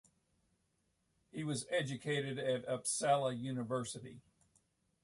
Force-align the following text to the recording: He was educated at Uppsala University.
He 1.29 1.43
was 1.43 1.67
educated 1.69 2.39
at 2.39 2.65
Uppsala 2.67 3.37
University. 3.39 4.23